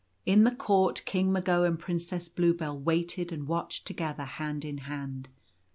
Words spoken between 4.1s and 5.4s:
hand in hand.